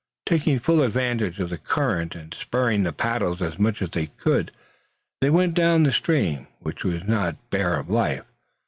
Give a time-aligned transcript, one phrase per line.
[0.25, 4.51] Taking full advantage of the current, and sparing the paddles as much as they could,
[5.21, 8.25] they went down the stream, which was not bare of life.